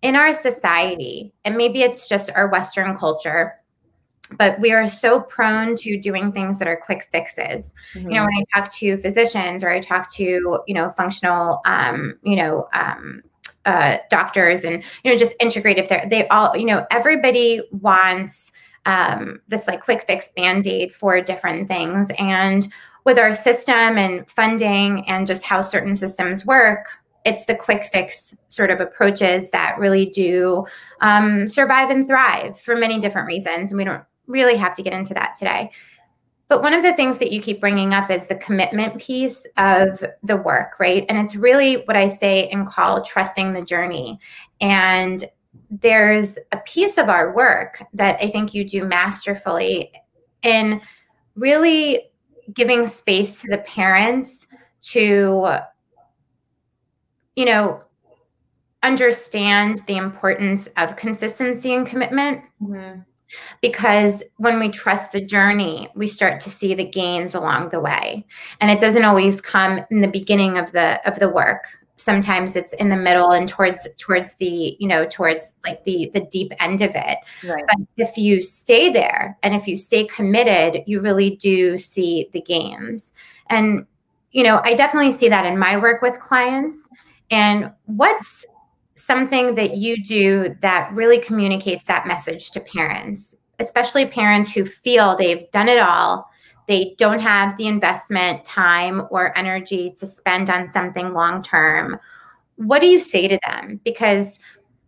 [0.02, 3.56] in our society, and maybe it's just our Western culture,
[4.38, 7.74] but we are so prone to doing things that are quick fixes.
[7.94, 8.12] Mm-hmm.
[8.12, 10.24] You know, when I talk to physicians or I talk to,
[10.68, 13.22] you know, functional, um, you know, um,
[13.66, 18.52] uh, doctors and you know just integrative therapy they all you know everybody wants
[18.86, 22.68] um, this like quick fix band-aid for different things and
[23.06, 26.88] with our system and funding and just how certain systems work
[27.24, 30.66] it's the quick fix sort of approaches that really do
[31.02, 34.94] um, survive and thrive for many different reasons and we don't really have to get
[34.94, 35.72] into that today
[36.48, 40.04] but one of the things that you keep bringing up is the commitment piece of
[40.22, 41.04] the work, right?
[41.10, 44.20] And it's really what I say and call trusting the journey.
[44.62, 45.26] And
[45.70, 49.92] there's a piece of our work that I think you do masterfully
[50.42, 50.82] in
[51.36, 52.10] really
[52.54, 54.48] giving space to the parents
[54.82, 55.58] to,
[57.36, 57.82] you know,
[58.84, 62.44] understand the importance of consistency and commitment.
[62.62, 63.02] Mm-hmm.
[63.60, 68.24] Because when we trust the journey, we start to see the gains along the way.
[68.62, 71.66] And it doesn't always come in the beginning of the of the work
[71.96, 76.22] sometimes it's in the middle and towards towards the you know towards like the the
[76.32, 77.18] deep end of it.
[77.44, 77.64] Right.
[77.68, 82.42] but if you stay there and if you stay committed you really do see the
[82.42, 83.14] gains.
[83.50, 83.86] And
[84.32, 86.90] you know i definitely see that in my work with clients.
[87.32, 88.46] And what's
[88.94, 95.16] something that you do that really communicates that message to parents especially parents who feel
[95.16, 96.30] they've done it all
[96.68, 102.00] they don't have the investment, time, or energy to spend on something long term.
[102.56, 103.80] What do you say to them?
[103.84, 104.40] Because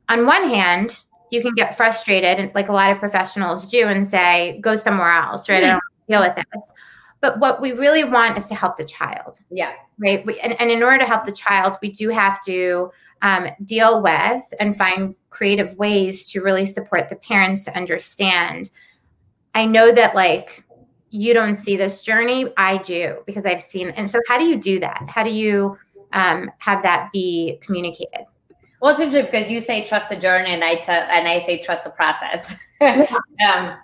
[0.09, 4.59] on one hand, you can get frustrated, like a lot of professionals do, and say,
[4.61, 5.61] go somewhere else, right?
[5.61, 5.75] Mm-hmm.
[5.75, 6.73] I don't deal with this.
[7.19, 9.39] But what we really want is to help the child.
[9.49, 9.73] Yeah.
[9.97, 10.25] Right.
[10.25, 14.01] We, and, and in order to help the child, we do have to um, deal
[14.01, 18.69] with and find creative ways to really support the parents to understand.
[19.55, 20.63] I know that, like,
[21.09, 24.57] you don't see this journey i do because i've seen and so how do you
[24.57, 25.03] do that?
[25.07, 25.77] How do you
[26.13, 28.25] um, have that be communicated?
[28.81, 31.61] Well it's interesting because you say trust the journey and i tell and i say
[31.61, 32.55] trust the process.
[32.81, 33.75] Um,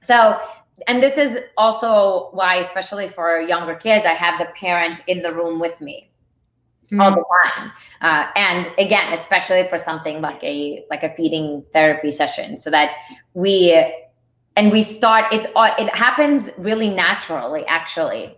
[0.00, 0.40] so
[0.88, 5.32] and this is also why especially for younger kids i have the parent in the
[5.32, 6.10] room with me
[6.90, 7.00] Mm-hmm.
[7.02, 7.70] all the time.
[8.00, 12.96] Uh, and again especially for something like a like a feeding therapy session so that
[13.34, 13.72] we
[14.60, 15.46] and we start it's
[15.78, 18.36] it happens really naturally actually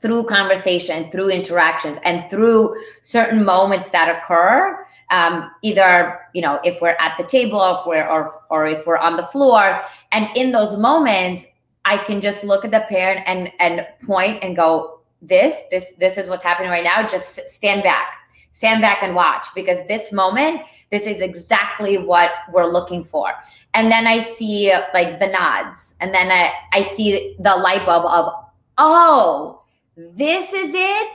[0.00, 4.86] through conversation, through interactions, and through certain moments that occur.
[5.10, 8.98] Um, either you know if we're at the table, if we're or or if we're
[8.98, 9.80] on the floor,
[10.12, 11.46] and in those moments,
[11.86, 16.18] I can just look at the parent and and point and go, this this this
[16.18, 17.06] is what's happening right now.
[17.06, 18.19] Just stand back,
[18.52, 23.32] stand back and watch because this moment, this is exactly what we're looking for.
[23.74, 28.04] And then I see like the nods, and then I I see the light bulb
[28.06, 28.32] of
[28.78, 29.62] oh
[29.96, 31.08] this is it.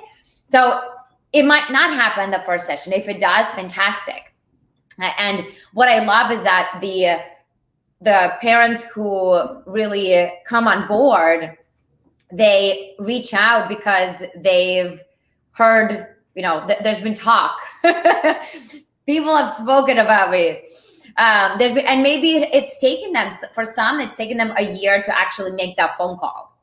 [0.46, 0.82] So
[1.34, 2.94] it might not happen the first session.
[2.94, 4.34] If it does, fantastic.
[5.00, 7.18] And what I love is that the
[8.02, 11.58] the parents who really come on board,
[12.32, 15.02] they reach out because they've
[15.52, 17.58] heard, you know, th- there's been talk.
[19.06, 20.62] People have spoken about me.
[21.18, 25.02] Um, there's been, and maybe it's taken them for some, it's taken them a year
[25.02, 26.56] to actually make that phone call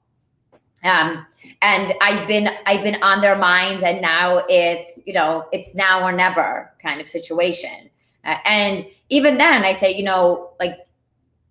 [0.84, 1.26] um,
[1.60, 6.04] and I've been I've been on their mind, and now it's you know it's now
[6.04, 7.90] or never kind of situation.
[8.24, 10.78] Uh, and even then, I say you know like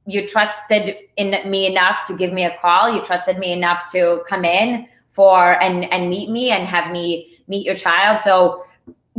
[0.06, 2.94] you trusted in me enough to give me a call.
[2.94, 7.38] You trusted me enough to come in for and and meet me and have me
[7.52, 8.22] meet your child.
[8.22, 8.64] So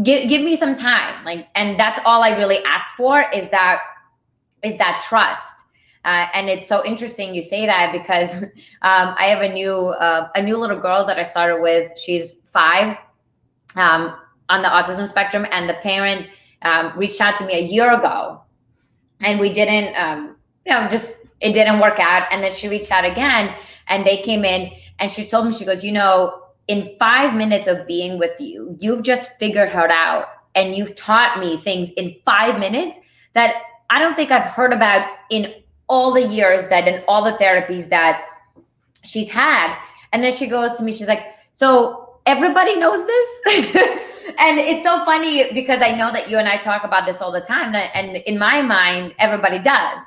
[0.02, 3.80] give give me some time, like, and that's all I really ask for is that
[4.62, 5.62] is that trust
[6.04, 8.42] uh, and it's so interesting you say that because
[8.82, 11.96] um, I have a new uh, a new little girl that I started with.
[11.98, 12.96] She's five
[13.76, 14.14] um,
[14.48, 16.26] on the autism spectrum, and the parent
[16.62, 18.40] um, reached out to me a year ago,
[19.20, 22.26] and we didn't, um, you know, just it didn't work out.
[22.32, 23.54] And then she reached out again,
[23.86, 26.41] and they came in, and she told me, she goes, you know,
[26.72, 31.38] in five minutes of being with you, you've just figured her out, and you've taught
[31.38, 32.98] me things in five minutes
[33.34, 33.56] that
[33.90, 35.52] I don't think I've heard about in
[35.88, 38.24] all the years that and all the therapies that
[39.04, 39.76] she's had.
[40.14, 43.28] And then she goes to me, she's like, So everybody knows this?
[44.38, 47.32] and it's so funny because I know that you and I talk about this all
[47.32, 47.74] the time.
[47.74, 50.00] And in my mind, everybody does.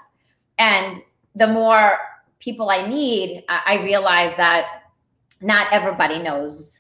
[0.58, 1.00] And
[1.36, 2.00] the more
[2.40, 4.85] people I meet, I realize that
[5.46, 6.80] not everybody knows.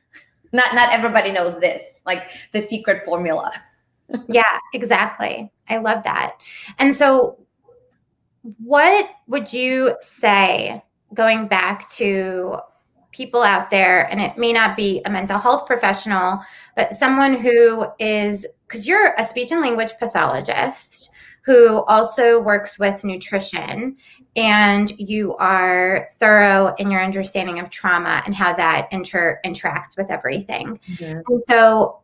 [0.51, 3.51] Not not everybody knows this, like the secret formula.
[4.27, 5.51] yeah, exactly.
[5.69, 6.37] I love that.
[6.79, 7.37] And so
[8.59, 12.57] what would you say going back to
[13.11, 16.39] people out there, and it may not be a mental health professional,
[16.75, 21.09] but someone who is, because you're a speech and language pathologist
[21.45, 23.95] who also works with nutrition
[24.35, 30.09] and you are thorough in your understanding of trauma and how that inter- interacts with
[30.09, 30.79] everything.
[30.89, 31.19] Mm-hmm.
[31.27, 32.01] And so,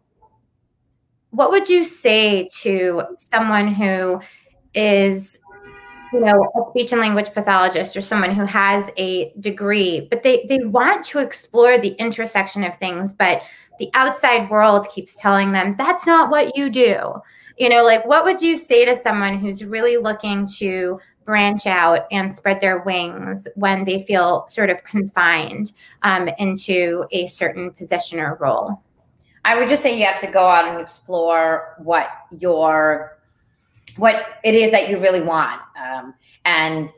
[1.32, 4.22] what would you say to someone who
[4.74, 5.40] is
[6.14, 10.46] you know a speech and language pathologist or someone who has a degree but they
[10.50, 13.42] they want to explore the intersection of things but
[13.80, 17.14] the outside world keeps telling them that's not what you do
[17.62, 22.08] you know like what would you say to someone who's really looking to branch out
[22.12, 25.72] and spread their wings when they feel sort of confined
[26.02, 28.82] um, into a certain position or role
[29.46, 33.18] i would just say you have to go out and explore what your
[33.98, 35.62] what it is that you really want.
[35.80, 36.14] Um,
[36.46, 36.92] and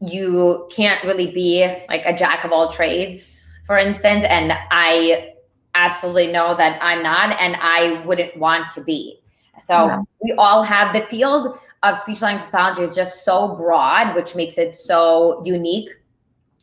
[0.00, 4.24] you can't really be like a jack of all trades, for instance.
[4.28, 5.34] And I
[5.74, 9.17] absolutely know that I'm not, and I wouldn't want to be.
[9.60, 10.02] So yeah.
[10.22, 14.58] we all have the field of speech language pathology is just so broad, which makes
[14.58, 15.90] it so unique,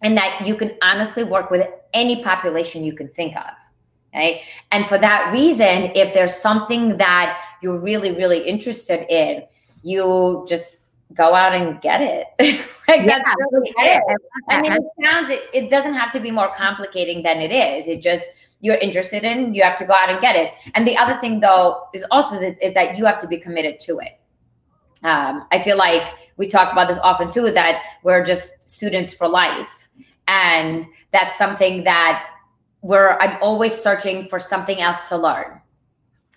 [0.01, 3.51] and that you can honestly work with any population you can think of.
[4.13, 4.41] Right.
[4.71, 9.43] And for that reason, if there's something that you're really, really interested in,
[9.83, 12.27] you just go out and get it.
[12.87, 14.01] like yeah, that's really it.
[14.05, 14.21] it.
[14.49, 17.87] I mean, it sounds it, it doesn't have to be more complicating than it is.
[17.87, 18.29] It just
[18.61, 20.53] you're interested in, you have to go out and get it.
[20.73, 23.79] And the other thing though is also is, is that you have to be committed
[23.81, 24.19] to it.
[25.03, 26.01] Um, I feel like
[26.37, 29.89] we talk about this often too, that we're just students for life.
[30.27, 32.25] And that's something that
[32.81, 35.61] we're I'm always searching for something else to learn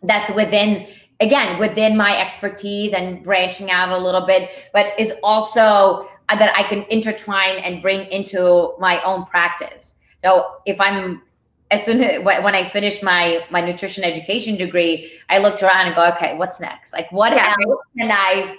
[0.03, 0.87] that's within
[1.21, 6.55] again within my expertise and branching out a little bit but is also uh, that
[6.57, 9.95] i can intertwine and bring into my own practice.
[10.23, 11.23] So if i'm
[11.71, 15.95] as soon as when i finish my my nutrition education degree i looked around and
[15.95, 16.93] go okay what's next?
[16.93, 17.55] Like what yeah.
[17.61, 18.57] else can i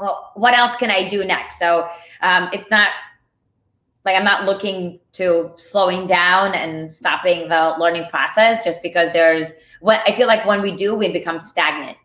[0.00, 1.58] well, what else can i do next?
[1.58, 1.88] So
[2.20, 2.90] um, it's not
[4.04, 9.52] like i'm not looking to slowing down and stopping the learning process just because there's
[9.84, 11.98] what I feel like when we do, we become stagnant.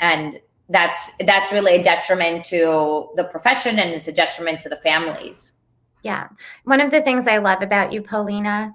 [0.00, 0.40] And
[0.70, 5.52] that's that's really a detriment to the profession and it's a detriment to the families.
[6.02, 6.28] Yeah.
[6.64, 8.74] One of the things I love about you, Paulina,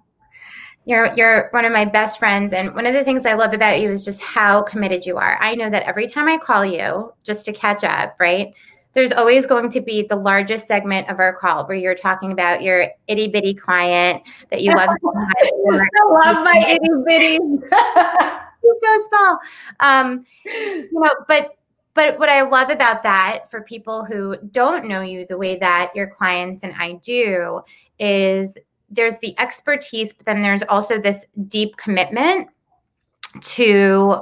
[0.85, 3.81] You're you're one of my best friends and one of the things I love about
[3.81, 5.39] you is just how committed you are.
[5.41, 8.53] I know that every time I call you just to catch up, right?
[8.93, 12.61] There's always going to be the largest segment of our call where you're talking about
[12.61, 14.89] your itty bitty client that you love.
[15.05, 15.49] I
[16.07, 18.39] love my itty bitties.
[18.83, 19.39] so small.
[19.79, 21.57] Um, you know, but
[21.95, 25.91] but what I love about that for people who don't know you the way that
[25.95, 27.61] your clients and I do
[27.99, 28.57] is
[28.89, 32.49] there's the expertise, but then there's also this deep commitment
[33.41, 34.21] to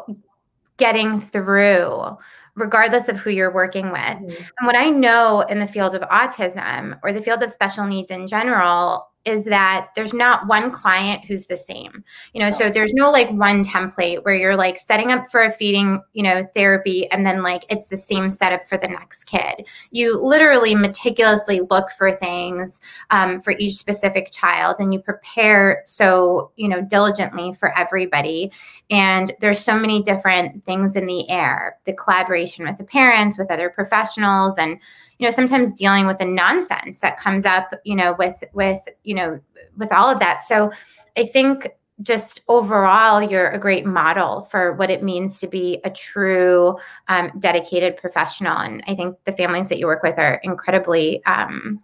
[0.78, 2.18] getting through
[2.62, 4.00] regardless of who you're working with.
[4.00, 4.44] Mm-hmm.
[4.60, 8.12] And what I know in the field of autism or the field of special needs
[8.12, 12.04] in general is that there's not one client who's the same.
[12.34, 15.52] You know, so there's no like one template where you're like setting up for a
[15.52, 19.68] feeding, you know, therapy and then like it's the same setup for the next kid.
[19.92, 26.52] You literally meticulously look for things um, for each specific child and you prepare so,
[26.56, 28.52] you know, diligently for everybody.
[28.90, 33.52] And there's so many different things in the air the collaboration with the parents, with
[33.52, 34.80] other professionals, and
[35.22, 39.14] you know sometimes dealing with the nonsense that comes up you know with with you
[39.14, 39.40] know
[39.78, 40.44] with all of that.
[40.44, 40.72] So
[41.18, 41.70] i think
[42.02, 46.76] just overall you're a great model for what it means to be a true
[47.10, 48.58] um, dedicated professional.
[48.58, 51.82] And i think the families that you work with are incredibly um,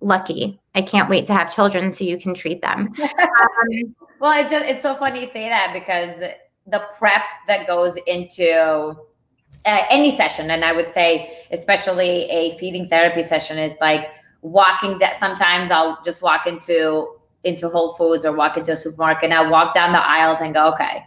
[0.00, 0.60] lucky.
[0.74, 2.94] I can't wait to have children so you can treat them.
[3.02, 6.20] Um, well it's, just, it's so funny you say that because
[6.66, 8.96] the prep that goes into
[9.64, 10.50] uh, any session.
[10.50, 14.10] And i would say especially a feeding therapy session is like
[14.42, 19.24] walking that sometimes i'll just walk into into whole foods or walk into a supermarket
[19.24, 21.04] and i walk down the aisles and go okay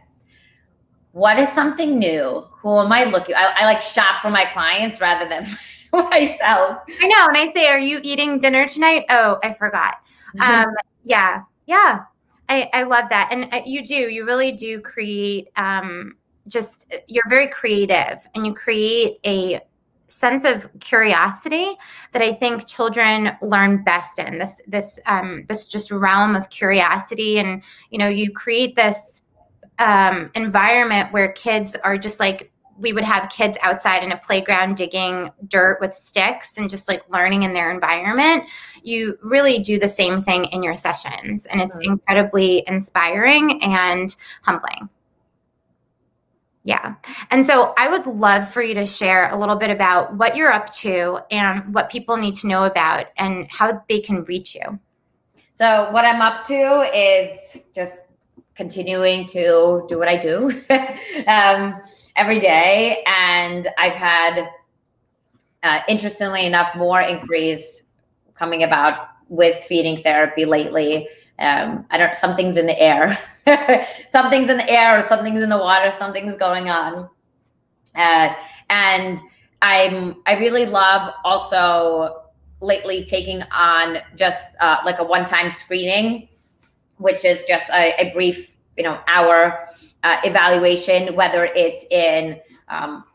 [1.12, 2.46] what is something new?
[2.62, 5.44] Who am i looking i, I like shop for my clients rather than
[5.94, 6.80] myself.
[7.02, 7.26] I know.
[7.28, 9.06] And i say are you eating dinner tonight?
[9.10, 9.96] Oh i forgot.
[10.38, 10.70] Mm-hmm.
[10.70, 11.44] um yeah.
[11.66, 12.02] Yeah.
[12.50, 13.30] I, I love that.
[13.32, 13.94] And uh, you do.
[13.94, 16.16] You really do create um
[16.48, 19.60] just you're very creative and you create a
[20.08, 21.76] sense of curiosity
[22.12, 24.38] that I think children learn best in.
[24.38, 29.24] This this um, this just realm of curiosity and you know you create this
[29.80, 34.78] um, environment where kids are just like we would have kids outside in a playground
[34.78, 38.46] digging dirt with sticks and just like learning in their environment.
[38.84, 41.94] You really do the same thing in your sessions and it's mm-hmm.
[41.94, 44.90] incredibly inspiring and humbling
[46.70, 46.94] yeah.
[47.32, 50.52] And so I would love for you to share a little bit about what you're
[50.54, 54.80] up to and what people need to know about and how they can reach you.
[55.54, 58.04] So, what I'm up to is just
[58.54, 60.52] continuing to do what I do
[61.28, 61.82] um,
[62.16, 63.04] every day.
[63.08, 64.48] And I've had,
[65.64, 67.82] uh, interestingly enough, more inquiries
[68.36, 71.08] coming about with feeding therapy lately
[71.40, 73.18] um, I don't something's in the air,
[74.10, 77.10] something's in the air, or something's in the water, something's going on,
[77.96, 78.34] uh,
[78.70, 79.18] and
[79.62, 82.24] I'm I really love also
[82.62, 86.28] lately taking on just uh, like a one time screening,
[86.98, 89.66] which is just a, a brief you know hour
[90.04, 93.06] uh, evaluation, whether it's in um,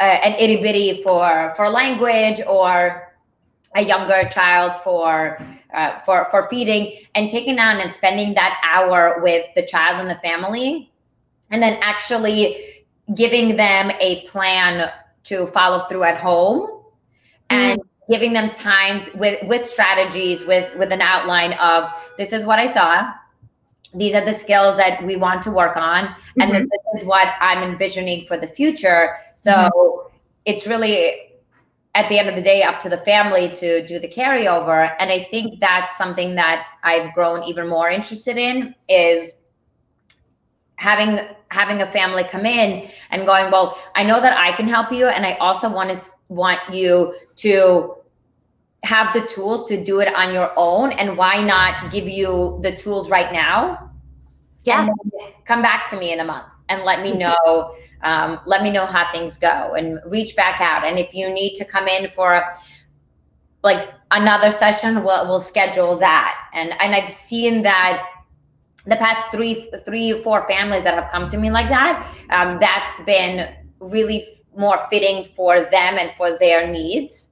[0.00, 3.11] an itty bitty for for language or
[3.74, 5.38] a younger child for
[5.74, 10.10] uh, for for feeding and taking on and spending that hour with the child and
[10.10, 10.90] the family
[11.50, 14.90] and then actually giving them a plan
[15.24, 16.82] to follow through at home
[17.50, 17.84] and mm.
[18.10, 22.66] giving them time with with strategies with with an outline of this is what i
[22.66, 23.10] saw
[23.94, 26.40] these are the skills that we want to work on mm-hmm.
[26.40, 30.16] and this is what i'm envisioning for the future so mm-hmm.
[30.44, 31.31] it's really
[31.94, 34.94] at the end of the day up to the family to do the carryover.
[34.98, 39.34] And i think that's something that i've grown even more interested in is
[40.76, 41.18] having
[41.48, 45.06] having a family come in and going well i know that i can help you
[45.06, 47.94] and i also want to want you to
[48.84, 52.74] have the tools to do it on your own and why not give you the
[52.74, 53.90] tools right now?
[54.64, 54.88] Yeah.
[55.44, 57.30] Come back to me in a month and let me mm-hmm.
[57.30, 61.28] know um, let me know how things go and reach back out and if you
[61.28, 62.58] need to come in for a,
[63.62, 68.04] like another session we'll, we'll schedule that and and i've seen that
[68.86, 71.94] the past three three four families that have come to me like that
[72.30, 77.30] um, that's been really more fitting for them and for their needs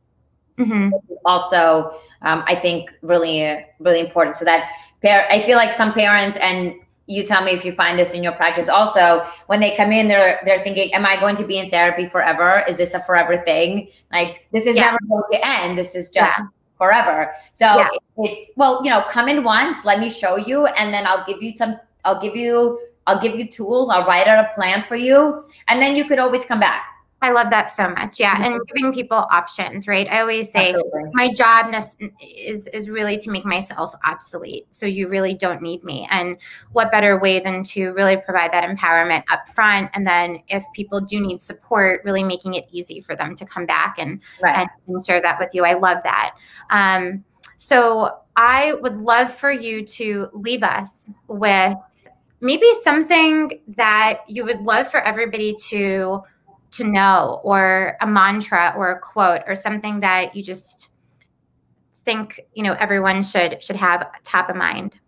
[0.59, 0.91] mm-hmm.
[1.25, 1.91] also
[2.23, 4.71] um, i think really really important so that
[5.03, 6.75] par- i feel like some parents and
[7.11, 10.07] you tell me if you find this in your practice also when they come in
[10.07, 13.37] they're they're thinking am i going to be in therapy forever is this a forever
[13.37, 14.85] thing like this is yeah.
[14.85, 16.45] never going to end this is just yeah.
[16.79, 17.89] forever so yeah.
[18.19, 21.43] it's well you know come in once let me show you and then i'll give
[21.43, 23.91] you some I'll give you I'll give you tools.
[23.91, 26.85] I'll write out a plan for you, and then you could always come back.
[27.23, 28.19] I love that so much.
[28.19, 28.45] Yeah, mm-hmm.
[28.45, 30.09] and giving people options, right?
[30.09, 31.11] I always say Absolutely.
[31.13, 31.75] my job
[32.21, 34.67] is is really to make myself obsolete.
[34.71, 36.09] So you really don't need me.
[36.11, 36.39] And
[36.73, 41.01] what better way than to really provide that empowerment up front and then if people
[41.01, 44.67] do need support, really making it easy for them to come back and right.
[44.89, 45.65] and share that with you.
[45.65, 46.35] I love that.
[46.71, 47.25] Um,
[47.59, 51.77] so I would love for you to leave us with
[52.41, 56.23] maybe something that you would love for everybody to
[56.73, 60.91] to know or a mantra or a quote or something that you just
[62.05, 64.99] think you know everyone should should have top of mind.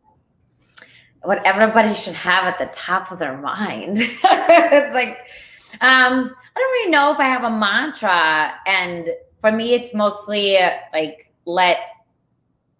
[1.23, 3.99] What everybody should have at the top of their mind.
[4.25, 5.19] It's like
[5.81, 9.09] um i don't really know if i have a mantra and
[9.39, 10.59] for me it's mostly
[10.93, 11.79] like let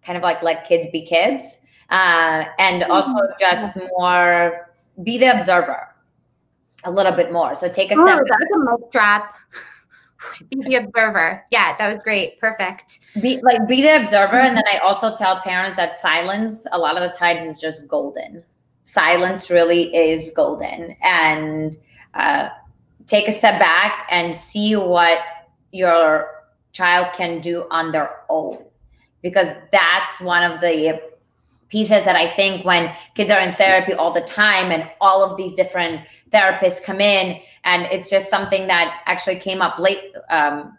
[0.05, 1.57] kind of like let kids be kids
[1.89, 3.33] uh, and also mm-hmm.
[3.39, 4.69] just more
[5.03, 5.92] be the observer
[6.85, 7.55] a little bit more.
[7.55, 8.19] So take a step.
[8.19, 9.35] Oh, that's a mic drop.
[10.49, 11.43] be the observer.
[11.51, 12.39] Yeah, that was great.
[12.39, 12.99] Perfect.
[13.21, 17.01] Be like be the observer, and then I also tell parents that silence a lot
[17.01, 18.43] of the times is just golden.
[18.83, 21.77] Silence really is golden, and
[22.13, 22.49] uh,
[23.07, 25.19] take a step back and see what
[25.71, 28.63] your child can do on their own,
[29.21, 31.01] because that's one of the
[31.73, 35.35] pieces that I think when kids are in therapy all the time and all of
[35.37, 40.15] these different therapists come in, and it's just something that actually came up late.
[40.29, 40.77] Um,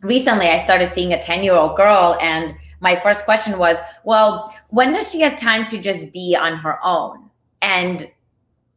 [0.00, 4.50] recently, I started seeing a 10 year old girl, and my first question was, Well,
[4.70, 7.28] when does she have time to just be on her own?
[7.60, 8.10] And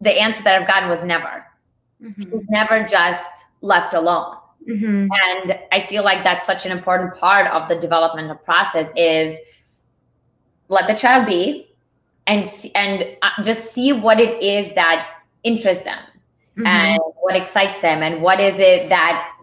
[0.01, 1.45] the answer that I've gotten was never.
[2.03, 2.24] Mm-hmm.
[2.24, 4.36] She's never just left alone.
[4.70, 5.07] Mm-hmm.
[5.09, 9.38] And I feel like that's such an important part of the developmental process is
[10.74, 11.68] let the child be
[12.28, 16.00] and and uh, just see what it is that interests them
[16.58, 16.66] mm-hmm.
[16.66, 19.36] and what excites them and what is it that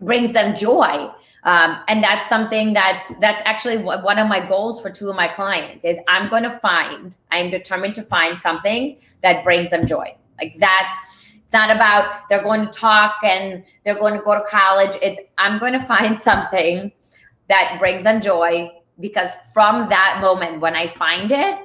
[0.00, 1.10] brings them joy.
[1.44, 5.28] Um, and that's something that's that's actually one of my goals for two of my
[5.28, 10.14] clients is i'm going to find i'm determined to find something that brings them joy.
[10.40, 14.44] Like that's it's not about they're going to talk and they're going to go to
[14.48, 14.96] college.
[15.00, 16.92] It's i'm going to find something
[17.48, 18.70] that brings them joy
[19.00, 21.58] because from that moment when I find it,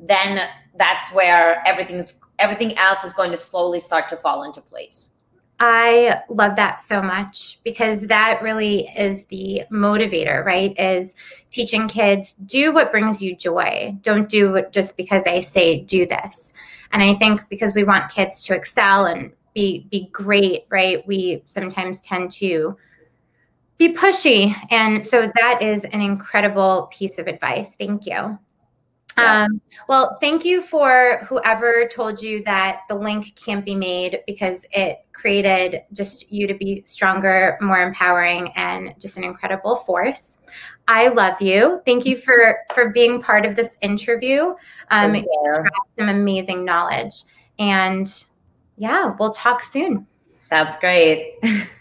[0.00, 5.10] then that's where everything's everything else is going to slowly start to fall into place.
[5.58, 10.78] I love that so much because that really is the motivator, right?
[10.78, 11.14] Is
[11.48, 13.96] teaching kids do what brings you joy.
[14.02, 16.52] Don't do it just because I say do this.
[16.92, 21.06] And I think because we want kids to excel and be be great, right?
[21.06, 22.76] We sometimes tend to
[23.78, 24.54] be pushy.
[24.70, 27.74] And so that is an incredible piece of advice.
[27.76, 28.38] Thank you.
[29.18, 29.44] Yeah.
[29.44, 34.66] Um, well, thank you for whoever told you that the link can't be made because
[34.72, 40.36] it created just you to be stronger, more empowering, and just an incredible force.
[40.86, 41.80] I love you.
[41.86, 44.54] Thank you for for being part of this interview.
[44.90, 45.64] Um, you.
[45.98, 47.22] some amazing knowledge,
[47.58, 48.06] and
[48.76, 50.06] yeah, we'll talk soon.
[50.38, 51.38] Sounds great.